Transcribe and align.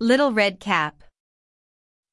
Little 0.00 0.32
Red 0.32 0.60
Cap 0.60 1.02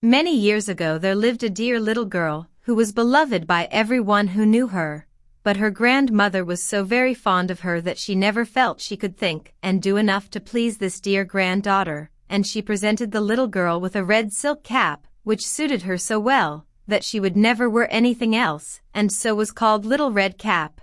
Many 0.02 0.35
years 0.35 0.68
ago 0.68 0.98
there 0.98 1.14
lived 1.14 1.44
a 1.44 1.52
dear 1.52 1.79
little 1.79 2.05
girl 2.05 2.50
who 2.61 2.73
was 2.73 2.92
beloved 2.92 3.46
by 3.46 3.67
everyone 3.69 4.29
who 4.29 4.43
knew 4.43 4.69
her, 4.69 5.05
but 5.43 5.58
her 5.58 5.69
grandmother 5.69 6.43
was 6.43 6.63
so 6.63 6.83
very 6.83 7.13
fond 7.13 7.51
of 7.51 7.59
her 7.59 7.79
that 7.82 8.00
she 8.00 8.16
never 8.16 8.43
felt 8.43 8.82
she 8.82 8.98
could 8.98 9.16
think 9.16 9.54
and 9.61 9.84
do 9.84 9.98
enough 9.98 10.32
to 10.32 10.39
please 10.39 10.79
this 10.79 11.00
dear 11.00 11.23
granddaughter, 11.23 12.09
and 12.27 12.48
she 12.48 12.59
presented 12.59 13.11
the 13.11 13.21
little 13.21 13.45
girl 13.45 13.80
with 13.80 13.96
a 13.96 14.04
red 14.04 14.34
silk 14.34 14.64
cap, 14.64 15.06
which 15.24 15.46
suited 15.46 15.84
her 15.84 15.96
so 15.96 16.20
well, 16.20 16.66
that 16.88 17.04
she 17.04 17.20
would 17.20 17.38
never 17.38 17.70
wear 17.70 17.88
anything 17.94 18.36
else, 18.36 18.82
and 18.96 19.12
so 19.12 19.36
was 19.36 19.52
called 19.52 19.86
Little 19.86 20.12
Red 20.12 20.40
Cap. 20.40 20.82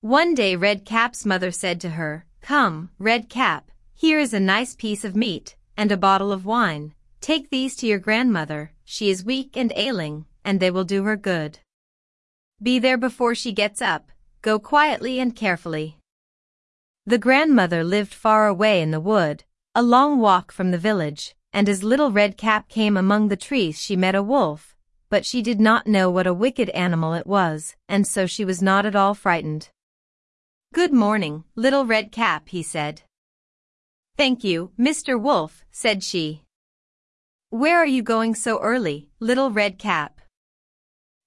One 0.00 0.34
day 0.34 0.56
Red 0.56 0.84
Cap's 0.84 1.24
mother 1.24 1.52
said 1.52 1.80
to 1.82 1.90
her, 1.90 2.26
Come, 2.40 2.90
Red 2.98 3.28
Cap, 3.28 3.70
here 3.94 4.18
is 4.18 4.34
a 4.34 4.40
nice 4.40 4.74
piece 4.74 5.04
of 5.04 5.14
meat, 5.14 5.54
and 5.76 5.90
a 5.90 5.96
bottle 5.96 6.32
of 6.32 6.46
wine. 6.46 6.94
Take 7.20 7.50
these 7.50 7.74
to 7.76 7.86
your 7.86 7.98
grandmother, 7.98 8.72
she 8.84 9.10
is 9.10 9.24
weak 9.24 9.56
and 9.56 9.72
ailing, 9.76 10.26
and 10.44 10.60
they 10.60 10.70
will 10.70 10.84
do 10.84 11.04
her 11.04 11.16
good. 11.16 11.58
Be 12.62 12.78
there 12.78 12.98
before 12.98 13.34
she 13.34 13.52
gets 13.52 13.80
up, 13.82 14.10
go 14.42 14.58
quietly 14.58 15.18
and 15.18 15.34
carefully. 15.34 15.98
The 17.06 17.18
grandmother 17.18 17.82
lived 17.82 18.14
far 18.14 18.46
away 18.46 18.80
in 18.80 18.90
the 18.90 19.00
wood, 19.00 19.44
a 19.74 19.82
long 19.82 20.18
walk 20.18 20.52
from 20.52 20.70
the 20.70 20.78
village, 20.78 21.34
and 21.52 21.68
as 21.68 21.82
little 21.82 22.10
Red 22.10 22.36
Cap 22.36 22.68
came 22.68 22.96
among 22.96 23.28
the 23.28 23.36
trees 23.36 23.80
she 23.80 23.96
met 23.96 24.14
a 24.14 24.22
wolf, 24.22 24.74
but 25.08 25.24
she 25.24 25.42
did 25.42 25.60
not 25.60 25.86
know 25.86 26.10
what 26.10 26.26
a 26.26 26.34
wicked 26.34 26.68
animal 26.70 27.14
it 27.14 27.26
was, 27.26 27.76
and 27.88 28.06
so 28.06 28.26
she 28.26 28.44
was 28.44 28.62
not 28.62 28.86
at 28.86 28.96
all 28.96 29.14
frightened. 29.14 29.68
Good 30.72 30.92
morning, 30.92 31.44
little 31.54 31.86
Red 31.86 32.10
Cap, 32.10 32.48
he 32.48 32.62
said. 32.62 33.02
Thank 34.16 34.44
you, 34.44 34.70
Mr. 34.78 35.20
Wolf, 35.20 35.64
said 35.72 36.04
she. 36.04 36.44
Where 37.50 37.78
are 37.78 37.86
you 37.86 38.02
going 38.02 38.34
so 38.34 38.60
early, 38.60 39.08
little 39.18 39.50
red 39.50 39.78
cap? 39.78 40.20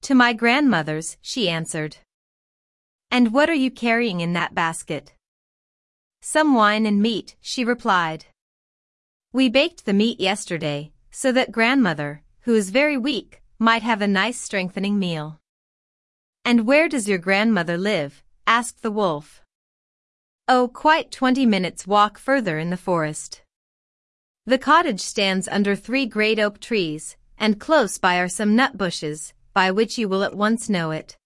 To 0.04 0.16
my 0.16 0.32
grandmother's, 0.32 1.18
she 1.22 1.50
answered. 1.50 1.98
And 3.12 3.34
what 3.34 3.50
are 3.50 3.54
you 3.54 3.72
carrying 3.72 4.22
in 4.22 4.34
that 4.34 4.56
basket? 4.56 5.14
Some 6.22 6.56
wine 6.56 6.86
and 6.86 7.02
meat, 7.02 7.36
she 7.42 7.66
replied. 7.66 8.26
We 9.34 9.50
baked 9.50 9.86
the 9.86 9.94
meat 9.94 10.20
yesterday, 10.20 10.92
so 11.12 11.32
that 11.34 11.52
grandmother, 11.52 12.24
who 12.42 12.56
is 12.56 12.70
very 12.70 12.98
weak, 12.98 13.42
might 13.60 13.84
have 13.84 14.02
a 14.02 14.08
nice 14.08 14.40
strengthening 14.40 14.98
meal. 14.98 15.40
And 16.46 16.66
where 16.66 16.88
does 16.88 17.10
your 17.10 17.18
grandmother 17.18 17.78
live? 17.78 18.24
asked 18.46 18.82
the 18.82 18.92
wolf. 18.92 19.42
Oh, 20.50 20.70
quite 20.70 21.12
twenty 21.12 21.46
minutes 21.46 21.86
walk 21.86 22.18
further 22.18 22.58
in 22.58 22.70
the 22.70 22.78
forest. 22.78 23.42
The 24.46 24.58
cottage 24.58 25.02
stands 25.02 25.50
under 25.50 25.76
three 25.76 26.06
great 26.06 26.40
oak 26.40 26.62
trees, 26.62 27.18
and 27.38 27.60
close 27.60 27.98
by 27.98 28.18
are 28.18 28.30
some 28.30 28.56
nut 28.56 28.78
bushes, 28.78 29.34
by 29.54 29.72
which 29.72 29.98
you 29.98 30.08
will 30.08 30.24
at 30.24 30.38
once 30.38 30.70
know 30.70 30.92
it. 30.92 31.18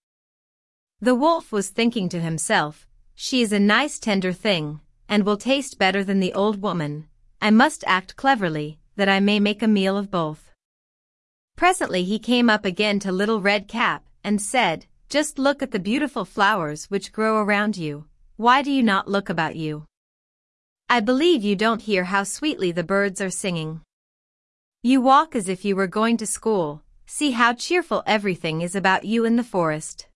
The 1.00 1.14
wolf 1.14 1.52
was 1.52 1.68
thinking 1.68 2.08
to 2.08 2.20
himself, 2.20 2.88
she 3.14 3.42
is 3.42 3.52
a 3.52 3.60
nice 3.60 4.00
tender 4.00 4.32
thing, 4.32 4.80
and 5.08 5.24
will 5.24 5.36
taste 5.36 5.78
better 5.78 6.02
than 6.02 6.18
the 6.18 6.34
old 6.34 6.60
woman. 6.60 7.06
I 7.40 7.50
must 7.50 7.84
act 7.86 8.16
cleverly, 8.16 8.80
that 8.96 9.08
I 9.08 9.20
may 9.20 9.38
make 9.38 9.62
a 9.62 9.68
meal 9.68 9.96
of 9.96 10.10
both. 10.10 10.50
Presently 11.56 12.02
he 12.02 12.18
came 12.18 12.50
up 12.50 12.64
again 12.64 12.98
to 12.98 13.12
Little 13.12 13.40
Red 13.40 13.68
Cap, 13.68 14.04
and 14.24 14.42
said, 14.42 14.86
Just 15.08 15.38
look 15.38 15.62
at 15.62 15.70
the 15.70 15.78
beautiful 15.78 16.24
flowers 16.24 16.86
which 16.86 17.12
grow 17.12 17.36
around 17.36 17.76
you. 17.76 18.06
Why 18.36 18.62
do 18.62 18.70
you 18.70 18.82
not 18.82 19.08
look 19.08 19.28
about 19.28 19.56
you? 19.56 19.84
I 20.88 21.00
believe 21.00 21.44
you 21.44 21.54
don't 21.54 21.82
hear 21.82 22.04
how 22.04 22.24
sweetly 22.24 22.72
the 22.72 22.82
birds 22.82 23.20
are 23.20 23.30
singing. 23.30 23.82
You 24.82 25.02
walk 25.02 25.36
as 25.36 25.48
if 25.48 25.64
you 25.64 25.76
were 25.76 25.86
going 25.86 26.16
to 26.16 26.26
school, 26.26 26.82
see 27.06 27.32
how 27.32 27.52
cheerful 27.52 28.02
everything 28.06 28.62
is 28.62 28.74
about 28.74 29.04
you 29.04 29.26
in 29.26 29.36
the 29.36 29.44
forest. 29.44 30.08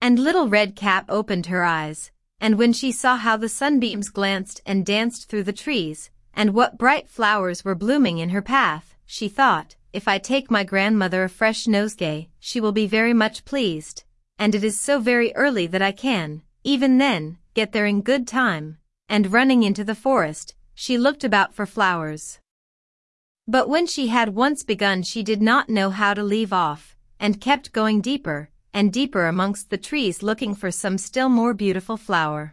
And 0.00 0.18
little 0.18 0.48
Red 0.48 0.76
Cap 0.76 1.06
opened 1.08 1.46
her 1.46 1.64
eyes, 1.64 2.10
and 2.38 2.58
when 2.58 2.74
she 2.74 2.92
saw 2.92 3.16
how 3.16 3.38
the 3.38 3.48
sunbeams 3.48 4.10
glanced 4.10 4.60
and 4.66 4.84
danced 4.84 5.28
through 5.28 5.44
the 5.44 5.54
trees, 5.54 6.10
and 6.34 6.52
what 6.52 6.76
bright 6.76 7.08
flowers 7.08 7.64
were 7.64 7.74
blooming 7.74 8.18
in 8.18 8.28
her 8.28 8.42
path, 8.42 8.94
she 9.06 9.28
thought, 9.28 9.76
if 9.92 10.06
I 10.06 10.18
take 10.18 10.50
my 10.50 10.64
grandmother 10.64 11.24
a 11.24 11.30
fresh 11.30 11.66
nosegay, 11.66 12.28
she 12.38 12.60
will 12.60 12.72
be 12.72 12.86
very 12.86 13.14
much 13.14 13.46
pleased, 13.46 14.04
and 14.38 14.54
it 14.54 14.62
is 14.62 14.78
so 14.78 14.98
very 14.98 15.34
early 15.34 15.66
that 15.66 15.80
I 15.80 15.92
can, 15.92 16.42
even 16.66 16.98
then, 16.98 17.38
get 17.54 17.70
there 17.70 17.86
in 17.86 18.02
good 18.02 18.26
time 18.26 18.78
and 19.08 19.32
running 19.32 19.62
into 19.62 19.84
the 19.84 19.94
forest, 19.94 20.54
she 20.74 20.98
looked 20.98 21.24
about 21.24 21.54
for 21.54 21.64
flowers. 21.64 22.40
But 23.46 23.68
when 23.68 23.86
she 23.86 24.08
had 24.08 24.34
once 24.34 24.64
begun 24.64 25.04
she 25.04 25.22
did 25.22 25.40
not 25.40 25.68
know 25.68 25.90
how 25.90 26.12
to 26.14 26.22
leave 26.24 26.52
off, 26.52 26.96
and 27.20 27.40
kept 27.40 27.72
going 27.72 28.00
deeper 28.00 28.50
and 28.74 28.92
deeper 28.92 29.26
amongst 29.26 29.70
the 29.70 29.78
trees 29.78 30.22
looking 30.22 30.54
for 30.54 30.70
some 30.70 30.98
still 30.98 31.28
more 31.28 31.54
beautiful 31.54 31.96
flower. 31.96 32.52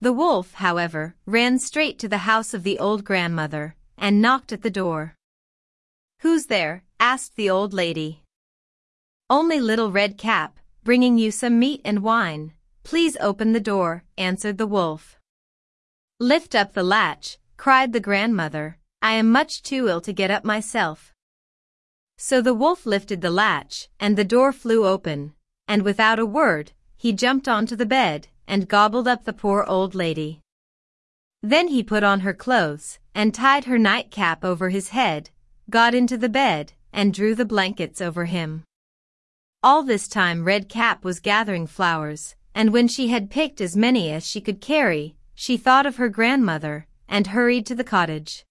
The 0.00 0.12
wolf, 0.12 0.54
however, 0.54 1.14
ran 1.26 1.58
straight 1.58 1.98
to 2.00 2.08
the 2.08 2.26
house 2.26 2.54
of 2.54 2.64
the 2.64 2.78
old 2.78 3.04
grandmother, 3.04 3.76
and 3.96 4.20
knocked 4.20 4.52
at 4.52 4.62
the 4.62 4.70
door. 4.70 5.14
Who's 6.22 6.46
there? 6.46 6.82
asked 6.98 7.36
the 7.36 7.50
old 7.50 7.72
lady. 7.72 8.22
Only 9.30 9.60
Little 9.60 9.92
Red 9.92 10.18
Cap, 10.18 10.58
bringing 10.82 11.18
you 11.18 11.30
some 11.30 11.60
meat 11.60 11.82
and 11.84 12.02
wine. 12.02 12.54
Please 12.84 13.16
open 13.20 13.52
the 13.52 13.60
door, 13.60 14.04
answered 14.18 14.58
the 14.58 14.66
wolf. 14.66 15.18
Lift 16.18 16.54
up 16.54 16.72
the 16.72 16.82
latch, 16.82 17.38
cried 17.56 17.92
the 17.92 18.00
grandmother. 18.00 18.78
I 19.00 19.12
am 19.14 19.32
much 19.32 19.62
too 19.62 19.88
ill 19.88 20.00
to 20.02 20.12
get 20.12 20.30
up 20.30 20.44
myself. 20.44 21.12
So 22.18 22.40
the 22.40 22.54
wolf 22.54 22.86
lifted 22.86 23.20
the 23.20 23.30
latch, 23.30 23.88
and 23.98 24.16
the 24.16 24.24
door 24.24 24.52
flew 24.52 24.86
open, 24.86 25.34
and 25.66 25.82
without 25.82 26.18
a 26.18 26.26
word, 26.26 26.72
he 26.96 27.12
jumped 27.12 27.48
onto 27.48 27.74
the 27.74 27.86
bed, 27.86 28.28
and 28.46 28.68
gobbled 28.68 29.08
up 29.08 29.24
the 29.24 29.32
poor 29.32 29.64
old 29.66 29.94
lady. 29.94 30.40
Then 31.42 31.68
he 31.68 31.82
put 31.82 32.04
on 32.04 32.20
her 32.20 32.34
clothes, 32.34 32.98
and 33.14 33.34
tied 33.34 33.64
her 33.64 33.78
nightcap 33.78 34.44
over 34.44 34.68
his 34.68 34.90
head, 34.90 35.30
got 35.68 35.94
into 35.94 36.16
the 36.16 36.28
bed, 36.28 36.74
and 36.92 37.12
drew 37.12 37.34
the 37.34 37.44
blankets 37.44 38.00
over 38.00 38.26
him. 38.26 38.62
All 39.62 39.82
this 39.82 40.06
time 40.06 40.44
Red 40.44 40.68
Cap 40.68 41.04
was 41.04 41.18
gathering 41.18 41.66
flowers, 41.66 42.36
and 42.54 42.72
when 42.72 42.88
she 42.88 43.08
had 43.08 43.30
picked 43.30 43.60
as 43.60 43.76
many 43.76 44.10
as 44.10 44.26
she 44.26 44.40
could 44.40 44.60
carry, 44.60 45.16
she 45.34 45.56
thought 45.56 45.86
of 45.86 45.96
her 45.96 46.08
grandmother, 46.08 46.86
and 47.08 47.28
hurried 47.28 47.66
to 47.66 47.74
the 47.74 47.84
cottage. 47.84 48.44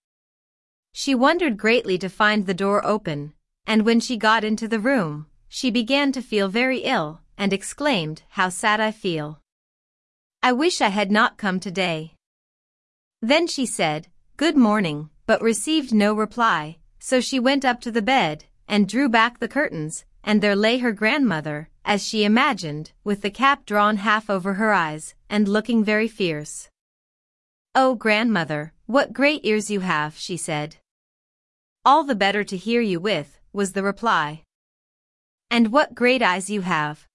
She 0.93 1.15
wondered 1.15 1.57
greatly 1.57 1.97
to 1.99 2.09
find 2.09 2.45
the 2.45 2.53
door 2.53 2.85
open, 2.85 3.33
and 3.65 3.85
when 3.85 3.99
she 3.99 4.17
got 4.17 4.43
into 4.43 4.67
the 4.67 4.79
room, 4.79 5.27
she 5.47 5.71
began 5.71 6.11
to 6.11 6.21
feel 6.21 6.47
very 6.47 6.79
ill, 6.79 7.21
and 7.37 7.53
exclaimed, 7.53 8.23
How 8.29 8.49
sad 8.49 8.79
I 8.79 8.91
feel. 8.91 9.39
I 10.43 10.51
wish 10.51 10.81
I 10.81 10.89
had 10.89 11.11
not 11.11 11.37
come 11.37 11.59
today. 11.59 12.15
Then 13.21 13.47
she 13.47 13.65
said, 13.65 14.07
Good 14.37 14.57
morning, 14.57 15.09
but 15.25 15.41
received 15.41 15.93
no 15.93 16.13
reply, 16.13 16.77
so 16.99 17.21
she 17.21 17.39
went 17.39 17.63
up 17.63 17.79
to 17.81 17.91
the 17.91 18.01
bed, 18.01 18.45
and 18.67 18.87
drew 18.87 19.07
back 19.07 19.39
the 19.39 19.47
curtains, 19.47 20.05
and 20.23 20.41
there 20.41 20.55
lay 20.55 20.77
her 20.79 20.91
grandmother, 20.91 21.69
as 21.83 22.05
she 22.05 22.23
imagined, 22.23 22.91
with 23.03 23.21
the 23.21 23.31
cap 23.31 23.65
drawn 23.65 23.97
half 23.97 24.29
over 24.29 24.53
her 24.53 24.73
eyes, 24.73 25.15
and 25.29 25.47
looking 25.47 25.83
very 25.83 26.07
fierce. 26.07 26.69
Oh, 27.73 27.95
grandmother, 27.95 28.73
what 28.85 29.13
great 29.13 29.45
ears 29.45 29.71
you 29.71 29.79
have, 29.79 30.17
she 30.17 30.37
said. 30.37 30.77
All 31.83 32.03
the 32.03 32.15
better 32.15 32.43
to 32.43 32.57
hear 32.57 32.81
you 32.81 32.99
with, 32.99 33.39
was 33.53 33.73
the 33.73 33.83
reply. 33.83 34.43
And 35.49 35.71
what 35.71 35.95
great 35.95 36.21
eyes 36.21 36.49
you 36.49 36.61
have. 36.61 37.07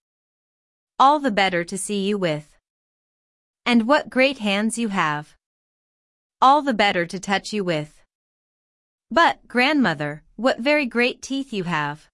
All 0.98 1.20
the 1.20 1.30
better 1.30 1.62
to 1.64 1.78
see 1.78 2.06
you 2.06 2.18
with. 2.18 2.56
And 3.64 3.86
what 3.86 4.10
great 4.10 4.38
hands 4.38 4.78
you 4.78 4.88
have. 4.88 5.34
All 6.40 6.62
the 6.62 6.74
better 6.74 7.06
to 7.06 7.20
touch 7.20 7.52
you 7.52 7.62
with. 7.62 8.02
But, 9.10 9.46
grandmother, 9.46 10.22
what 10.36 10.58
very 10.58 10.86
great 10.86 11.22
teeth 11.22 11.52
you 11.52 11.64
have. 11.64 12.08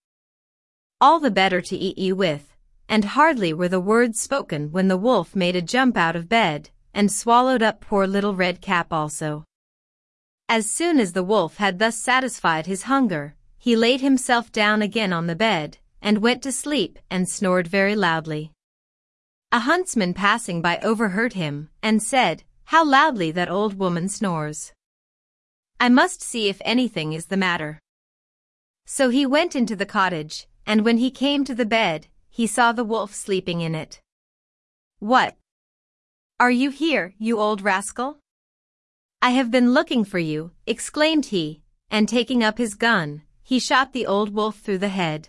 All 1.02 1.18
the 1.18 1.32
better 1.32 1.60
to 1.60 1.76
eat 1.76 1.98
you 1.98 2.14
with. 2.14 2.54
And 2.88 3.04
hardly 3.04 3.52
were 3.52 3.68
the 3.68 3.80
words 3.80 4.20
spoken 4.20 4.70
when 4.70 4.86
the 4.86 4.96
wolf 4.96 5.34
made 5.34 5.56
a 5.56 5.60
jump 5.60 5.96
out 5.96 6.14
of 6.14 6.28
bed, 6.28 6.70
and 6.94 7.10
swallowed 7.10 7.60
up 7.60 7.80
poor 7.80 8.06
little 8.06 8.36
Red 8.36 8.60
Cap 8.60 8.92
also. 8.92 9.42
As 10.48 10.70
soon 10.70 11.00
as 11.00 11.12
the 11.12 11.24
wolf 11.24 11.56
had 11.56 11.80
thus 11.80 11.96
satisfied 11.96 12.66
his 12.66 12.84
hunger, 12.84 13.34
he 13.58 13.74
laid 13.74 14.00
himself 14.00 14.52
down 14.52 14.80
again 14.80 15.12
on 15.12 15.26
the 15.26 15.34
bed, 15.34 15.78
and 16.00 16.18
went 16.18 16.40
to 16.44 16.52
sleep 16.52 17.00
and 17.10 17.28
snored 17.28 17.66
very 17.66 17.96
loudly. 17.96 18.52
A 19.50 19.58
huntsman 19.58 20.14
passing 20.14 20.62
by 20.62 20.78
overheard 20.84 21.32
him, 21.32 21.68
and 21.82 22.00
said, 22.00 22.44
How 22.66 22.84
loudly 22.84 23.32
that 23.32 23.50
old 23.50 23.76
woman 23.76 24.08
snores. 24.08 24.72
I 25.80 25.88
must 25.88 26.22
see 26.22 26.48
if 26.48 26.62
anything 26.64 27.12
is 27.12 27.26
the 27.26 27.36
matter. 27.36 27.80
So 28.86 29.08
he 29.08 29.26
went 29.26 29.56
into 29.56 29.74
the 29.74 29.86
cottage, 29.86 30.46
and 30.66 30.84
when 30.84 30.98
he 30.98 31.10
came 31.10 31.44
to 31.44 31.54
the 31.54 31.66
bed, 31.66 32.06
he 32.28 32.46
saw 32.46 32.72
the 32.72 32.84
wolf 32.84 33.14
sleeping 33.14 33.60
in 33.60 33.74
it. 33.74 34.00
What, 34.98 35.36
are 36.40 36.50
you 36.50 36.70
here, 36.70 37.14
you 37.18 37.38
old 37.38 37.62
rascal? 37.62 38.18
I 39.20 39.30
have 39.30 39.50
been 39.50 39.72
looking 39.72 40.04
for 40.04 40.18
you, 40.18 40.52
exclaimed 40.66 41.26
he, 41.26 41.62
and 41.90 42.08
taking 42.08 42.42
up 42.42 42.58
his 42.58 42.74
gun, 42.74 43.22
he 43.42 43.58
shot 43.58 43.92
the 43.92 44.06
old 44.06 44.34
wolf 44.34 44.58
through 44.58 44.78
the 44.78 44.88
head. 44.88 45.28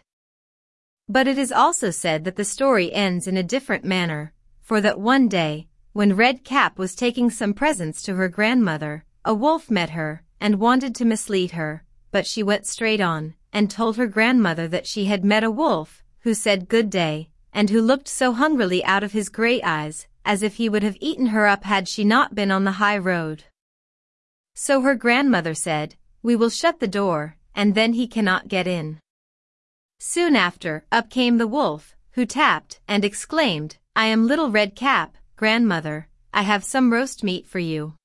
But 1.07 1.27
it 1.27 1.37
is 1.37 1.51
also 1.51 1.91
said 1.91 2.23
that 2.23 2.35
the 2.35 2.45
story 2.45 2.91
ends 2.93 3.27
in 3.27 3.37
a 3.37 3.43
different 3.43 3.83
manner, 3.83 4.33
for 4.61 4.81
that 4.81 4.99
one 4.99 5.27
day, 5.27 5.67
when 5.91 6.15
Red 6.15 6.43
Cap 6.43 6.79
was 6.79 6.95
taking 6.95 7.29
some 7.29 7.53
presents 7.53 8.01
to 8.03 8.15
her 8.15 8.29
grandmother, 8.29 9.05
a 9.25 9.33
wolf 9.33 9.69
met 9.69 9.91
her 9.91 10.23
and 10.39 10.59
wanted 10.59 10.95
to 10.95 11.05
mislead 11.05 11.51
her, 11.51 11.83
but 12.11 12.25
she 12.25 12.41
went 12.41 12.65
straight 12.65 13.01
on 13.01 13.35
and 13.53 13.71
told 13.71 13.95
her 13.95 14.07
grandmother 14.07 14.67
that 14.67 14.87
she 14.87 15.05
had 15.05 15.23
met 15.23 15.45
a 15.45 15.51
wolf 15.51 16.03
who 16.21 16.33
said 16.33 16.67
good 16.67 16.89
day 16.89 17.29
and 17.53 17.69
who 17.69 17.79
looked 17.79 18.07
so 18.09 18.33
hungrily 18.33 18.83
out 18.83 19.03
of 19.03 19.13
his 19.13 19.29
grey 19.29 19.61
eyes 19.61 20.07
as 20.25 20.41
if 20.41 20.55
he 20.55 20.69
would 20.69 20.83
have 20.83 20.97
eaten 20.99 21.27
her 21.27 21.47
up 21.47 21.63
had 21.63 21.87
she 21.87 22.03
not 22.03 22.35
been 22.35 22.51
on 22.51 22.63
the 22.63 22.73
high 22.73 22.97
road. 22.97 23.43
So 24.55 24.81
her 24.81 24.95
grandmother 24.95 25.53
said, 25.53 25.95
we 26.21 26.35
will 26.35 26.49
shut 26.49 26.79
the 26.79 26.87
door, 26.87 27.37
and 27.53 27.75
then 27.75 27.93
he 27.93 28.07
cannot 28.07 28.47
get 28.47 28.67
in. 28.67 28.99
Soon 29.99 30.35
after, 30.35 30.85
up 30.91 31.09
came 31.09 31.37
the 31.37 31.47
wolf, 31.47 31.95
who 32.11 32.25
tapped 32.25 32.79
and 32.87 33.03
exclaimed, 33.03 33.77
I 33.95 34.05
am 34.05 34.27
Little 34.27 34.49
Red 34.49 34.75
Cap, 34.75 35.17
grandmother, 35.35 36.07
I 36.33 36.43
have 36.43 36.63
some 36.63 36.93
roast 36.93 37.23
meat 37.23 37.45
for 37.45 37.59
you. 37.59 37.95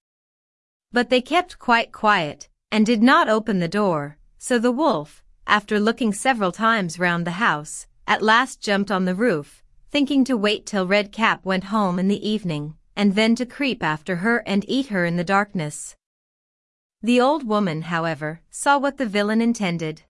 But 0.91 1.11
they 1.11 1.21
kept 1.21 1.59
quite 1.59 1.93
quiet, 1.93 2.49
and 2.73 2.85
did 2.85 3.03
not 3.03 3.29
open 3.29 3.61
the 3.61 3.69
door, 3.69 4.19
so 4.39 4.59
the 4.59 4.73
wolf, 4.73 5.23
after 5.49 5.81
looking 5.81 6.12
several 6.12 6.53
times 6.53 6.99
round 6.99 7.27
the 7.27 7.41
house, 7.43 7.87
at 8.06 8.23
last 8.23 8.61
jumped 8.61 8.91
on 8.91 9.06
the 9.06 9.15
roof, 9.15 9.62
thinking 9.91 10.23
to 10.25 10.37
wait 10.37 10.67
till 10.67 10.87
Red 10.87 11.11
Cap 11.11 11.45
went 11.45 11.65
home 11.65 11.99
in 11.99 12.06
the 12.06 12.29
evening, 12.29 12.75
and 12.95 13.15
then 13.15 13.35
to 13.35 13.47
creep 13.47 13.83
after 13.83 14.17
her 14.17 14.43
and 14.47 14.65
eat 14.69 14.89
her 14.89 15.06
in 15.06 15.17
the 15.17 15.25
darkness. 15.25 15.97
The 17.03 17.21
old 17.21 17.47
woman, 17.47 17.83
however, 17.83 18.41
saw 18.50 18.79
what 18.79 18.99
the 18.99 19.06
villain 19.06 19.41
intended. 19.41 20.03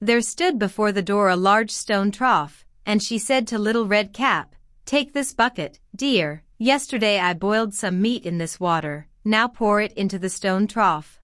There 0.00 0.20
stood 0.20 0.58
before 0.58 0.90
the 0.90 1.02
door 1.02 1.28
a 1.28 1.36
large 1.36 1.70
stone 1.70 2.10
trough, 2.10 2.64
and 2.84 3.00
she 3.00 3.18
said 3.18 3.46
to 3.48 3.58
Little 3.58 3.86
Red 3.86 4.12
Cap, 4.12 4.56
Take 4.84 5.12
this 5.12 5.32
bucket, 5.32 5.78
dear, 5.94 6.42
yesterday 6.58 7.20
I 7.20 7.34
boiled 7.34 7.74
some 7.74 8.02
meat 8.02 8.26
in 8.26 8.38
this 8.38 8.58
water, 8.58 9.06
now 9.24 9.46
pour 9.46 9.80
it 9.80 9.92
into 9.92 10.18
the 10.18 10.28
stone 10.28 10.66
trough. 10.66 11.20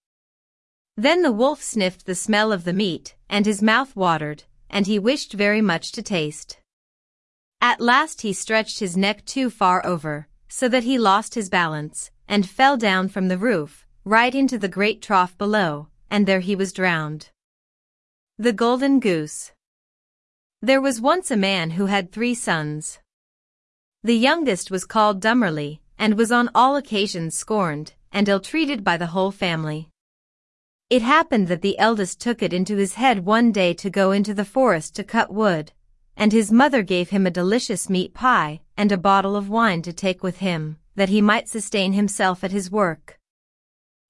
Then 0.98 1.22
the 1.22 1.30
wolf 1.30 1.62
sniffed 1.62 2.06
the 2.06 2.16
smell 2.16 2.50
of 2.50 2.64
the 2.64 2.72
meat, 2.72 3.14
and 3.28 3.46
his 3.46 3.62
mouth 3.62 3.94
watered, 3.94 4.42
and 4.68 4.84
he 4.84 4.98
wished 4.98 5.32
very 5.32 5.62
much 5.62 5.92
to 5.92 6.02
taste. 6.02 6.58
At 7.60 7.80
last 7.80 8.22
he 8.22 8.32
stretched 8.32 8.80
his 8.80 8.96
neck 8.96 9.24
too 9.24 9.48
far 9.48 9.86
over, 9.86 10.26
so 10.48 10.68
that 10.68 10.82
he 10.82 10.98
lost 10.98 11.36
his 11.36 11.48
balance, 11.48 12.10
and 12.26 12.48
fell 12.48 12.76
down 12.76 13.08
from 13.08 13.28
the 13.28 13.38
roof, 13.38 13.86
right 14.04 14.34
into 14.34 14.58
the 14.58 14.66
great 14.66 15.00
trough 15.00 15.38
below, 15.38 15.86
and 16.10 16.26
there 16.26 16.40
he 16.40 16.56
was 16.56 16.72
drowned. 16.72 17.30
The 18.36 18.52
Golden 18.52 18.98
Goose 18.98 19.52
There 20.60 20.80
was 20.80 21.00
once 21.00 21.30
a 21.30 21.36
man 21.36 21.70
who 21.70 21.86
had 21.86 22.10
three 22.10 22.34
sons. 22.34 22.98
The 24.02 24.18
youngest 24.18 24.72
was 24.72 24.84
called 24.84 25.22
Dummerly, 25.22 25.78
and 25.96 26.18
was 26.18 26.32
on 26.32 26.50
all 26.56 26.74
occasions 26.74 27.36
scorned 27.36 27.92
and 28.10 28.28
ill-treated 28.28 28.82
by 28.82 28.96
the 28.96 29.12
whole 29.14 29.30
family. 29.30 29.90
It 30.90 31.02
happened 31.02 31.48
that 31.48 31.60
the 31.60 31.78
eldest 31.78 32.18
took 32.18 32.42
it 32.42 32.54
into 32.54 32.76
his 32.76 32.94
head 32.94 33.26
one 33.26 33.52
day 33.52 33.74
to 33.74 33.90
go 33.90 34.10
into 34.10 34.32
the 34.32 34.46
forest 34.46 34.96
to 34.96 35.04
cut 35.04 35.30
wood, 35.30 35.72
and 36.16 36.32
his 36.32 36.50
mother 36.50 36.82
gave 36.82 37.10
him 37.10 37.26
a 37.26 37.30
delicious 37.30 37.90
meat 37.90 38.14
pie 38.14 38.60
and 38.74 38.90
a 38.90 38.96
bottle 38.96 39.36
of 39.36 39.50
wine 39.50 39.82
to 39.82 39.92
take 39.92 40.22
with 40.22 40.38
him, 40.38 40.78
that 40.94 41.10
he 41.10 41.20
might 41.20 41.46
sustain 41.46 41.92
himself 41.92 42.42
at 42.42 42.52
his 42.52 42.70
work. 42.70 43.18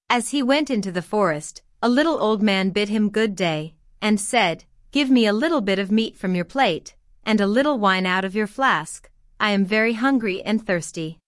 As 0.08 0.30
he 0.30 0.40
went 0.40 0.70
into 0.70 0.92
the 0.92 1.02
forest, 1.02 1.62
a 1.82 1.88
little 1.88 2.22
old 2.22 2.42
man 2.42 2.70
bid 2.70 2.88
him 2.88 3.10
good 3.10 3.34
day, 3.34 3.74
and 4.00 4.20
said, 4.20 4.64
Give 4.92 5.10
me 5.10 5.26
a 5.26 5.32
little 5.32 5.60
bit 5.60 5.80
of 5.80 5.90
meat 5.90 6.16
from 6.16 6.36
your 6.36 6.44
plate, 6.44 6.94
and 7.26 7.40
a 7.40 7.46
little 7.48 7.78
wine 7.78 8.06
out 8.06 8.24
of 8.24 8.36
your 8.36 8.46
flask, 8.46 9.10
I 9.40 9.50
am 9.50 9.64
very 9.64 9.94
hungry 9.94 10.42
and 10.42 10.64
thirsty. 10.64 11.18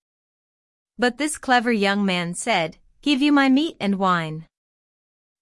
But 0.97 1.19
this 1.19 1.37
clever 1.39 1.73
young 1.73 2.05
man 2.05 2.35
said, 2.35 2.77
Give 3.03 3.21
you 3.21 3.33
my 3.33 3.49
meat 3.49 3.77
and 3.81 3.97
wine. 3.97 4.47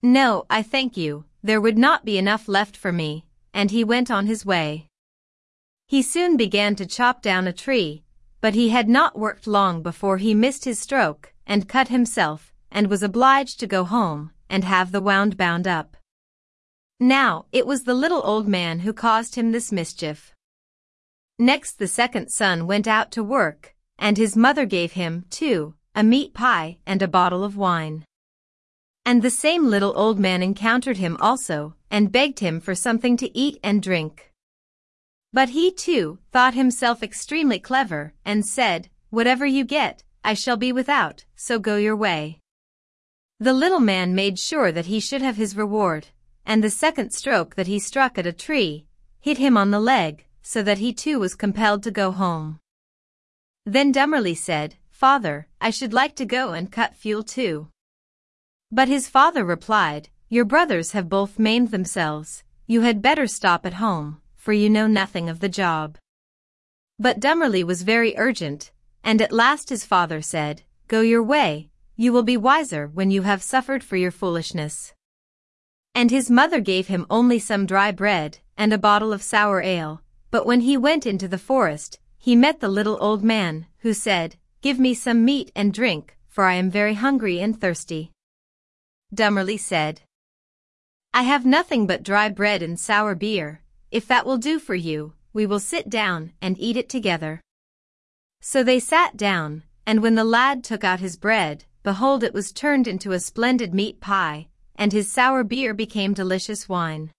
No, 0.03 0.47
I 0.49 0.62
thank 0.62 0.97
you, 0.97 1.25
there 1.43 1.61
would 1.61 1.77
not 1.79 2.05
be 2.05 2.19
enough 2.19 2.47
left 2.47 2.77
for 2.77 2.93
me, 2.93 3.25
and 3.53 3.71
he 3.71 3.83
went 3.83 4.11
on 4.11 4.27
his 4.27 4.47
way. 4.47 4.87
He 5.87 6.03
soon 6.03 6.37
began 6.37 6.77
to 6.77 6.87
chop 6.87 7.23
down 7.23 7.47
a 7.47 7.53
tree, 7.53 8.05
but 8.41 8.55
he 8.55 8.69
had 8.69 8.89
not 8.89 9.19
worked 9.19 9.47
long 9.47 9.83
before 9.83 10.19
he 10.19 10.35
missed 10.35 10.65
his 10.65 10.79
stroke, 10.79 11.33
and 11.47 11.69
cut 11.69 11.89
himself, 11.89 12.53
and 12.71 12.87
was 12.87 13.03
obliged 13.03 13.59
to 13.59 13.67
go 13.67 13.85
home, 13.85 14.31
and 14.49 14.62
have 14.65 14.93
the 14.93 15.00
wound 15.00 15.37
bound 15.37 15.67
up. 15.67 15.97
Now, 17.00 17.47
it 17.50 17.67
was 17.67 17.85
the 17.85 17.95
little 17.95 18.23
old 18.25 18.47
man 18.47 18.81
who 18.81 18.93
caused 18.93 19.35
him 19.35 19.50
this 19.50 19.73
mischief. 19.73 20.33
Next 21.39 21.79
the 21.79 21.89
second 21.89 22.31
son 22.31 22.67
went 22.67 22.87
out 22.87 23.11
to 23.12 23.25
work, 23.25 23.75
and 23.99 24.17
his 24.17 24.37
mother 24.37 24.67
gave 24.67 24.93
him, 24.93 25.25
too, 25.31 25.75
a 25.95 26.03
meat 26.05 26.35
pie 26.35 26.79
and 26.87 27.03
a 27.03 27.09
bottle 27.09 27.43
of 27.43 27.56
wine. 27.56 28.05
And 29.08 29.22
the 29.22 29.31
same 29.31 29.69
little 29.69 29.94
old 29.96 30.19
man 30.19 30.43
encountered 30.43 30.99
him 30.99 31.16
also, 31.19 31.75
and 31.90 32.12
begged 32.12 32.40
him 32.40 32.60
for 32.60 32.75
something 32.75 33.16
to 33.16 33.34
eat 33.34 33.58
and 33.62 33.81
drink. 33.81 34.34
But 35.32 35.49
he 35.49 35.72
too 35.72 36.19
thought 36.31 36.52
himself 36.52 37.02
extremely 37.02 37.58
clever, 37.58 38.12
and 38.22 38.44
said, 38.44 38.90
Whatever 39.08 39.46
you 39.46 39.64
get, 39.64 40.05
I 40.22 40.34
shall 40.34 40.58
be 40.58 40.72
without, 40.72 41.25
so 41.34 41.58
go 41.58 41.76
your 41.76 41.96
way. 41.96 42.40
The 43.40 43.55
little 43.55 43.81
man 43.81 44.14
made 44.14 44.38
sure 44.38 44.70
that 44.72 44.90
he 44.93 45.00
should 45.00 45.22
have 45.22 45.37
his 45.37 45.56
reward, 45.56 46.08
and 46.44 46.62
the 46.62 46.69
second 46.69 47.12
stroke 47.12 47.54
that 47.54 47.66
he 47.66 47.78
struck 47.78 48.19
at 48.19 48.26
a 48.26 48.43
tree, 48.46 48.84
hit 49.20 49.38
him 49.38 49.56
on 49.56 49.70
the 49.70 49.81
leg, 49.81 50.26
so 50.43 50.62
that 50.62 50.81
he 50.84 50.93
too 50.93 51.19
was 51.19 51.34
compelled 51.34 51.82
to 51.84 51.90
go 51.90 52.11
home. 52.11 52.61
Then 53.64 53.90
Dummerly 53.90 54.37
said, 54.37 54.75
Father, 54.90 55.46
I 55.62 55.70
should 55.70 55.94
like 55.94 56.14
to 56.16 56.26
go 56.26 56.52
and 56.52 56.70
cut 56.70 56.94
fuel 56.94 57.22
too. 57.22 57.69
But 58.70 58.88
his 58.88 59.09
father 59.09 59.44
replied, 59.44 60.11
Your 60.29 60.44
brothers 60.44 60.93
have 60.93 61.09
both 61.09 61.38
maimed 61.38 61.70
themselves, 61.70 62.44
you 62.67 62.82
had 62.82 63.00
better 63.00 63.26
stop 63.26 63.65
at 63.65 63.75
home, 63.75 64.20
for 64.37 64.53
you 64.53 64.69
know 64.69 64.87
nothing 64.87 65.29
of 65.31 65.41
the 65.41 65.49
job. 65.49 65.97
But 66.99 67.19
Dummerly 67.19 67.65
was 67.65 67.82
very 67.82 68.15
urgent, 68.19 68.70
and 69.03 69.23
at 69.23 69.32
last 69.32 69.70
his 69.70 69.87
father 69.87 70.20
said, 70.20 70.62
Go 70.87 71.00
your 71.00 71.23
way, 71.23 71.70
you 71.97 72.12
will 72.12 72.23
be 72.23 72.37
wiser 72.37 72.87
when 72.87 73.11
you 73.11 73.23
have 73.23 73.43
suffered 73.43 73.82
for 73.82 73.97
your 73.97 74.11
foolishness. 74.11 74.93
And 75.94 76.11
his 76.11 76.31
mother 76.31 76.61
gave 76.61 76.88
him 76.88 77.07
only 77.09 77.38
some 77.38 77.64
dry 77.64 77.90
bread 77.90 78.38
and 78.57 78.73
a 78.73 78.78
bottle 78.78 79.12
of 79.12 79.23
sour 79.23 79.62
ale, 79.62 80.02
but 80.31 80.45
when 80.45 80.61
he 80.61 80.76
went 80.76 81.07
into 81.07 81.26
the 81.26 81.38
forest, 81.38 81.99
he 82.19 82.37
met 82.37 82.61
the 82.61 82.69
little 82.69 82.99
old 83.00 83.25
man, 83.25 83.66
who 83.78 83.95
said, 83.95 84.37
Give 84.61 84.78
me 84.78 84.92
some 84.92 85.25
meat 85.25 85.50
and 85.57 85.73
drink, 85.73 86.19
for 86.28 86.45
I 86.45 86.54
am 86.54 86.71
very 86.71 86.95
hungry 86.95 87.40
and 87.40 87.59
thirsty. 87.59 88.12
Dummerly 89.15 89.59
said, 89.59 90.03
I 91.15 91.23
have 91.23 91.47
nothing 91.47 91.87
but 91.87 92.03
dry 92.03 92.29
bread 92.29 92.62
and 92.62 92.79
sour 92.79 93.15
beer, 93.15 93.62
if 93.91 94.07
that 94.07 94.27
will 94.27 94.37
do 94.37 94.59
for 94.59 94.75
you, 94.75 95.15
we 95.33 95.47
will 95.47 95.61
sit 95.61 95.88
down 95.88 96.33
and 96.43 96.59
eat 96.59 96.77
it 96.77 96.88
together. 96.88 97.41
So 98.41 98.62
they 98.62 98.79
sat 98.79 99.17
down, 99.17 99.62
and 99.87 100.03
when 100.03 100.15
the 100.15 100.25
lad 100.25 100.62
took 100.62 100.85
out 100.85 101.00
his 101.00 101.17
bread, 101.17 101.65
behold 101.83 102.23
it 102.23 102.35
was 102.35 102.53
turned 102.53 102.87
into 102.87 103.12
a 103.12 103.21
splendid 103.21 103.73
meat 103.73 104.00
pie, 104.00 104.49
and 104.77 104.93
his 104.93 105.11
sour 105.11 105.43
beer 105.43 105.73
became 105.75 106.12
delicious 106.12 106.69
wine. 106.69 107.11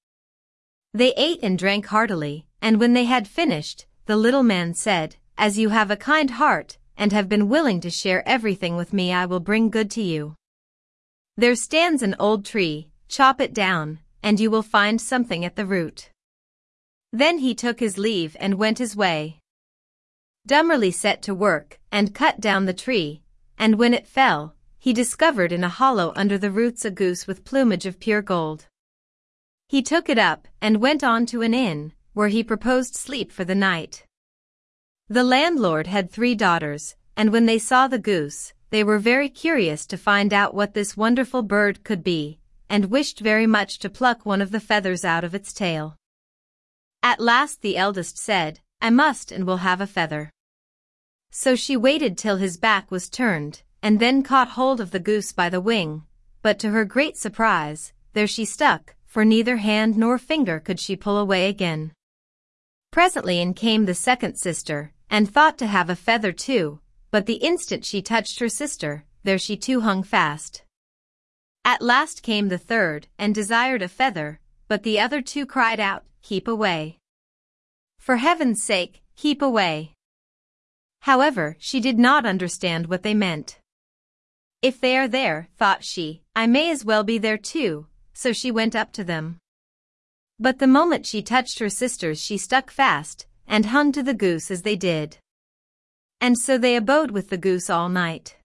They 0.94 1.14
ate 1.18 1.40
and 1.42 1.58
drank 1.58 1.88
heartily, 1.88 2.46
and 2.62 2.80
when 2.80 2.94
they 2.94 3.06
had 3.06 3.28
finished, 3.28 3.86
the 4.06 4.16
little 4.16 4.44
man 4.44 4.74
said, 4.74 5.16
As 5.38 5.58
you 5.58 5.70
have 5.70 5.92
a 5.92 5.98
kind 5.98 6.32
heart, 6.32 6.78
and 6.96 7.12
have 7.12 7.28
been 7.30 7.50
willing 7.50 7.82
to 7.82 7.90
share 7.90 8.28
everything 8.28 8.76
with 8.76 8.94
me 8.94 9.12
I 9.12 9.26
will 9.26 9.40
bring 9.40 9.70
good 9.70 9.90
to 9.92 10.02
you. 10.02 10.36
There 11.40 11.56
stands 11.56 12.04
an 12.04 12.18
old 12.20 12.44
tree, 12.44 12.90
chop 13.08 13.40
it 13.40 13.54
down, 13.54 14.00
and 14.22 14.42
you 14.42 14.52
will 14.52 14.62
find 14.62 15.00
something 15.00 15.46
at 15.46 15.56
the 15.56 15.66
root. 15.66 16.10
Then 17.14 17.38
he 17.38 17.56
took 17.56 17.80
his 17.80 17.98
leave 17.98 18.36
and 18.42 18.56
went 18.56 18.78
his 18.78 18.94
way. 18.94 19.40
Dummerly 20.46 20.92
set 20.92 21.22
to 21.22 21.34
work, 21.34 21.80
and 21.94 22.14
cut 22.14 22.42
down 22.42 22.66
the 22.66 22.74
tree, 22.74 23.22
and 23.58 23.80
when 23.80 23.94
it 23.94 24.06
fell, 24.06 24.54
he 24.80 24.92
discovered 24.92 25.54
in 25.54 25.64
a 25.64 25.70
hollow 25.70 26.12
under 26.14 26.38
the 26.38 26.52
roots 26.52 26.84
a 26.84 26.92
goose 26.92 27.26
with 27.26 27.46
plumage 27.46 27.86
of 27.86 28.02
pure 28.02 28.22
gold. 28.22 28.66
He 29.70 29.82
took 29.82 30.10
it 30.10 30.20
up, 30.20 30.46
and 30.60 30.82
went 30.82 31.06
on 31.06 31.26
to 31.28 31.42
an 31.42 31.54
inn, 31.54 31.94
where 32.12 32.28
he 32.28 32.44
proposed 32.44 32.96
sleep 32.96 33.32
for 33.32 33.46
the 33.46 33.56
night. 33.56 34.04
The 35.08 35.24
landlord 35.24 35.88
had 35.88 36.12
three 36.12 36.36
daughters, 36.36 36.98
and 37.16 37.32
when 37.32 37.46
they 37.46 37.60
saw 37.60 37.88
the 37.88 37.98
goose, 37.98 38.52
they 38.70 38.84
were 38.84 39.00
very 39.00 39.30
curious 39.30 39.86
to 39.88 39.98
find 39.98 40.34
out 40.34 40.54
what 40.54 40.74
this 40.74 40.96
wonderful 40.96 41.42
bird 41.42 41.84
could 41.84 42.04
be, 42.04 42.40
and 42.70 42.92
wished 42.92 43.20
very 43.20 43.48
much 43.48 43.80
to 43.80 43.90
pluck 43.90 44.26
one 44.26 44.42
of 44.42 44.52
the 44.52 44.60
feathers 44.60 45.04
out 45.04 45.24
of 45.24 45.34
its 45.34 45.52
tail. 45.54 45.96
At 47.02 47.20
last 47.20 47.62
the 47.62 47.78
eldest 47.78 48.18
said, 48.18 48.60
I 48.82 48.90
must 48.90 49.32
and 49.32 49.46
will 49.46 49.58
have 49.58 49.82
a 49.82 49.88
feather. 49.88 50.32
So 51.32 51.56
she 51.56 51.76
waited 51.76 52.18
till 52.18 52.38
his 52.38 52.58
back 52.58 52.92
was 52.92 53.10
turned, 53.10 53.64
and 53.82 54.00
then 54.00 54.24
caught 54.24 54.50
hold 54.50 54.80
of 54.82 54.92
the 54.92 55.00
goose 55.00 55.32
by 55.32 55.50
the 55.50 55.62
wing, 55.62 56.04
but 56.42 56.60
to 56.60 56.70
her 56.70 56.86
great 56.86 57.18
surprise, 57.18 57.94
there 58.14 58.28
she 58.28 58.46
stuck, 58.46 58.96
for 59.06 59.26
neither 59.26 59.58
hand 59.58 59.98
nor 59.98 60.18
finger 60.18 60.60
could 60.60 60.80
she 60.80 60.96
pull 60.96 61.18
away 61.18 61.50
again. 61.50 61.92
Presently 62.92 63.40
in 63.40 63.54
came 63.54 63.86
the 63.86 63.94
second 63.94 64.36
sister, 64.36 64.94
and 65.10 65.30
thought 65.30 65.58
to 65.58 65.68
have 65.68 65.90
a 65.90 65.96
feather 65.96 66.32
too, 66.32 66.80
but 67.12 67.26
the 67.26 67.36
instant 67.36 67.86
she 67.86 68.02
touched 68.02 68.40
her 68.40 68.50
sister, 68.50 69.06
there 69.24 69.38
she 69.38 69.58
too 69.58 69.82
hung 69.82 70.04
fast. 70.04 70.64
At 71.66 71.82
last 71.82 72.24
came 72.24 72.50
the 72.50 72.58
third, 72.58 73.08
and 73.18 73.36
desired 73.36 73.82
a 73.82 73.88
feather, 73.88 74.40
but 74.68 74.84
the 74.84 75.00
other 75.00 75.22
two 75.22 75.46
cried 75.46 75.80
out, 75.80 76.04
Keep 76.22 76.48
away. 76.48 76.98
For 78.00 78.18
heaven's 78.18 78.64
sake, 78.64 79.04
keep 79.16 79.42
away. 79.42 79.94
However, 81.02 81.56
she 81.60 81.80
did 81.80 81.98
not 81.98 82.26
understand 82.26 82.88
what 82.88 83.04
they 83.04 83.14
meant. 83.14 83.60
If 84.62 84.80
they 84.80 84.98
are 84.98 85.08
there, 85.08 85.48
thought 85.58 85.84
she, 85.84 86.22
I 86.36 86.46
may 86.48 86.70
as 86.70 86.84
well 86.84 87.04
be 87.04 87.18
there 87.18 87.38
too, 87.38 87.88
so 88.14 88.34
she 88.34 88.52
went 88.52 88.76
up 88.76 88.92
to 88.94 89.04
them. 89.04 89.38
But 90.40 90.60
the 90.60 90.68
moment 90.68 91.06
she 91.06 91.22
touched 91.22 91.60
her 91.60 91.70
sisters 91.70 92.22
she 92.22 92.38
stuck 92.38 92.70
fast, 92.72 93.26
and 93.48 93.68
hung 93.68 93.92
to 93.94 94.04
the 94.04 94.14
goose 94.14 94.52
as 94.52 94.62
they 94.62 94.76
did. 94.76 95.18
And 96.22 96.38
so 96.38 96.58
they 96.58 96.76
abode 96.76 97.12
with 97.12 97.30
the 97.30 97.38
goose 97.38 97.70
all 97.70 97.90
night. 97.90 98.36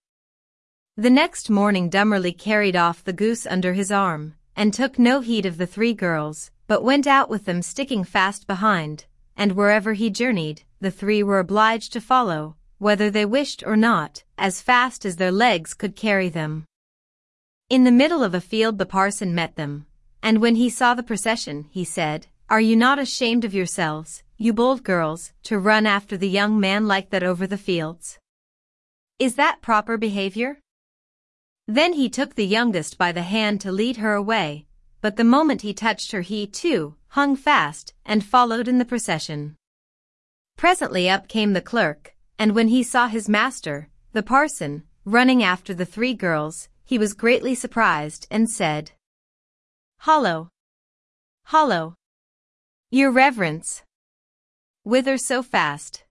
The 0.97 1.09
next 1.09 1.49
morning 1.49 1.89
Dummerly 1.89 2.31
carried 2.31 2.75
off 2.75 3.03
the 3.03 3.11
goose 3.11 3.45
under 3.45 3.73
his 3.73 3.91
arm, 3.91 4.35
and 4.55 4.73
took 4.73 4.97
no 4.97 5.19
heed 5.19 5.45
of 5.45 5.57
the 5.57 5.67
three 5.67 5.93
girls, 5.93 6.51
but 6.67 6.83
went 6.83 7.05
out 7.05 7.29
with 7.29 7.45
them 7.45 7.61
sticking 7.61 8.05
fast 8.05 8.47
behind, 8.47 9.05
and 9.35 9.51
wherever 9.51 9.93
he 9.93 10.09
journeyed, 10.09 10.63
the 10.79 10.91
three 10.91 11.21
were 11.21 11.39
obliged 11.39 11.91
to 11.93 11.99
follow, 11.99 12.55
whether 12.77 13.09
they 13.09 13.25
wished 13.25 13.63
or 13.65 13.75
not, 13.75 14.23
as 14.37 14.61
fast 14.61 15.05
as 15.05 15.17
their 15.17 15.31
legs 15.31 15.73
could 15.73 15.95
carry 15.95 16.29
them. 16.29 16.63
In 17.69 17.83
the 17.83 17.91
middle 17.91 18.23
of 18.23 18.33
a 18.33 18.41
field 18.41 18.77
the 18.77 18.85
parson 18.85 19.35
met 19.35 19.55
them, 19.55 19.85
and 20.23 20.39
when 20.39 20.55
he 20.55 20.69
saw 20.69 20.93
the 20.93 21.03
procession, 21.03 21.67
he 21.71 21.83
said, 21.83 22.27
Are 22.49 22.61
you 22.61 22.75
not 22.75 22.99
ashamed 22.99 23.43
of 23.43 23.53
yourselves, 23.53 24.23
you 24.37 24.51
bold 24.51 24.83
girls, 24.83 25.31
to 25.43 25.57
run 25.57 25.85
after 25.85 26.17
the 26.17 26.27
young 26.27 26.59
man 26.59 26.87
like 26.87 27.09
that 27.09 27.23
over 27.23 27.47
the 27.47 27.57
fields? 27.57 28.19
Is 29.17 29.35
that 29.35 29.61
proper 29.61 29.97
behavior? 29.97 30.59
Then 31.67 31.93
he 31.93 32.09
took 32.09 32.35
the 32.35 32.45
youngest 32.45 32.97
by 32.97 33.11
the 33.11 33.21
hand 33.23 33.61
to 33.61 33.71
lead 33.71 33.97
her 33.97 34.13
away, 34.13 34.67
but 34.99 35.15
the 35.15 35.23
moment 35.23 35.61
he 35.61 35.73
touched 35.73 36.11
her 36.11 36.21
he, 36.21 36.45
too, 36.45 36.95
hung 37.09 37.35
fast, 37.35 37.93
and 38.05 38.25
followed 38.25 38.67
in 38.67 38.77
the 38.77 38.85
procession. 38.85 39.55
Presently 40.57 41.09
up 41.09 41.27
came 41.27 41.53
the 41.53 41.61
clerk, 41.61 42.13
and 42.37 42.53
when 42.53 42.67
he 42.67 42.83
saw 42.83 43.07
his 43.07 43.29
master, 43.29 43.89
the 44.11 44.23
parson, 44.23 44.83
running 45.05 45.41
after 45.43 45.73
the 45.73 45.85
three 45.85 46.13
girls, 46.13 46.67
he 46.83 46.97
was 46.97 47.13
greatly 47.13 47.55
surprised 47.55 48.27
and 48.29 48.49
said, 48.49 48.91
Hollo! 49.99 50.49
Hollo! 51.45 51.95
Your 52.91 53.11
reverence! 53.11 53.84
Whither 54.85 55.17
so 55.17 55.41
fast? 55.41 56.03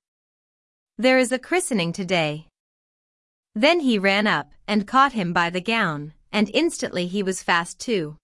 There 0.98 1.16
is 1.16 1.30
a 1.30 1.38
christening 1.38 1.92
today. 1.92 2.48
Then 3.54 3.78
he 3.78 4.00
ran 4.00 4.26
up 4.26 4.50
and 4.66 4.84
caught 4.84 5.12
him 5.12 5.32
by 5.32 5.48
the 5.48 5.60
gown, 5.60 6.12
and 6.32 6.50
instantly 6.52 7.06
he 7.06 7.22
was 7.22 7.40
fast 7.40 7.78
too. 7.78 8.16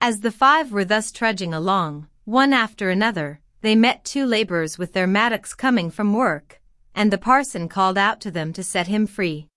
As 0.00 0.20
the 0.20 0.30
five 0.30 0.72
were 0.72 0.86
thus 0.86 1.12
trudging 1.12 1.52
along, 1.52 2.08
one 2.24 2.54
after 2.54 2.88
another, 2.88 3.40
they 3.60 3.74
met 3.74 4.06
two 4.06 4.24
laborers 4.24 4.78
with 4.78 4.94
their 4.94 5.06
mattocks 5.06 5.52
coming 5.52 5.90
from 5.90 6.14
work, 6.14 6.62
and 6.94 7.12
the 7.12 7.18
parson 7.18 7.68
called 7.68 7.98
out 7.98 8.22
to 8.22 8.30
them 8.30 8.54
to 8.54 8.62
set 8.62 8.86
him 8.86 9.06
free. 9.06 9.48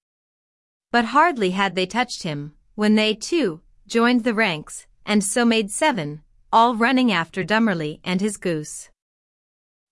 But 0.91 1.05
hardly 1.05 1.51
had 1.51 1.75
they 1.75 1.85
touched 1.85 2.23
him, 2.23 2.53
when 2.75 2.95
they, 2.95 3.13
too, 3.13 3.61
joined 3.87 4.25
the 4.25 4.33
ranks, 4.33 4.87
and 5.05 5.23
so 5.23 5.45
made 5.45 5.71
seven, 5.71 6.21
all 6.51 6.75
running 6.75 7.13
after 7.13 7.45
Dummerly 7.45 8.01
and 8.03 8.19
his 8.19 8.35
goose. 8.35 8.89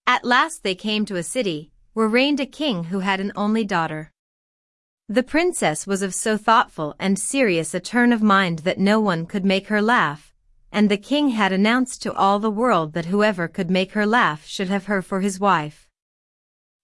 At 0.06 0.26
last 0.26 0.64
they 0.64 0.76
came 0.76 1.06
to 1.06 1.16
a 1.16 1.24
city, 1.24 1.72
where 1.94 2.10
reigned 2.10 2.42
a 2.42 2.46
king 2.46 2.86
who 2.86 3.00
had 3.00 3.22
an 3.22 3.32
only 3.36 3.64
daughter. 3.64 4.12
The 5.08 5.24
princess 5.24 5.88
was 5.88 6.02
of 6.02 6.14
so 6.14 6.36
thoughtful 6.36 6.96
and 7.00 7.18
serious 7.18 7.74
a 7.74 7.80
turn 7.80 8.12
of 8.12 8.22
mind 8.22 8.60
that 8.60 8.80
no 8.80 9.00
one 9.00 9.26
could 9.26 9.46
make 9.46 9.68
her 9.68 9.82
laugh, 9.82 10.34
and 10.74 10.90
the 10.90 10.98
king 10.98 11.30
had 11.30 11.54
announced 11.54 12.02
to 12.02 12.14
all 12.14 12.40
the 12.40 12.52
world 12.52 12.94
that 12.94 13.06
whoever 13.06 13.48
could 13.48 13.72
make 13.72 13.94
her 13.94 14.06
laugh 14.06 14.46
should 14.46 14.68
have 14.68 14.86
her 14.88 15.02
for 15.02 15.22
his 15.22 15.40
wife. 15.40 15.88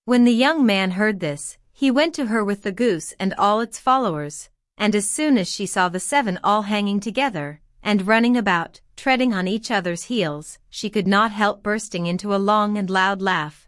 When 0.05 0.23
the 0.23 0.33
young 0.33 0.65
man 0.65 0.91
heard 0.91 1.19
this, 1.19 1.57
he 1.73 1.91
went 1.91 2.15
to 2.15 2.27
her 2.27 2.43
with 2.43 2.63
the 2.63 2.71
goose 2.71 3.13
and 3.19 3.33
all 3.33 3.59
its 3.59 3.79
followers, 3.79 4.49
and 4.77 4.95
as 4.95 5.09
soon 5.09 5.37
as 5.37 5.49
she 5.49 5.65
saw 5.65 5.89
the 5.89 5.99
seven 5.99 6.39
all 6.43 6.63
hanging 6.63 6.99
together, 6.99 7.61
and 7.83 8.07
running 8.07 8.37
about, 8.37 8.79
treading 8.99 9.33
on 9.33 9.47
each 9.47 9.71
other's 9.71 10.03
heels, 10.03 10.59
she 10.69 10.89
could 10.89 11.07
not 11.07 11.31
help 11.31 11.63
bursting 11.63 12.05
into 12.05 12.35
a 12.35 12.43
long 12.51 12.77
and 12.77 12.89
loud 12.89 13.21
laugh. 13.21 13.65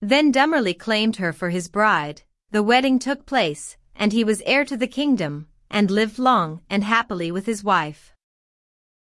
Then 0.00 0.32
Dummerly 0.32 0.72
claimed 0.72 1.16
her 1.16 1.34
for 1.34 1.50
his 1.50 1.68
bride, 1.68 2.22
the 2.50 2.62
wedding 2.62 2.98
took 2.98 3.26
place, 3.26 3.76
and 3.94 4.10
he 4.10 4.24
was 4.24 4.40
heir 4.46 4.64
to 4.64 4.76
the 4.76 4.86
kingdom, 4.86 5.48
and 5.70 5.90
lived 5.90 6.18
long 6.18 6.62
and 6.70 6.82
happily 6.82 7.30
with 7.30 7.44
his 7.44 7.62
wife. 7.62 8.14